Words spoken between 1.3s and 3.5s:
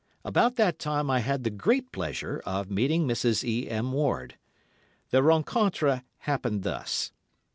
the great pleasure of meeting Mrs.